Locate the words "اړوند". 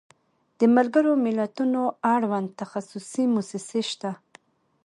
2.15-2.49